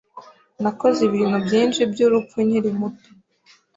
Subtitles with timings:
[0.61, 3.09] Nakoze ibintu byinshi byubupfu nkiri muto.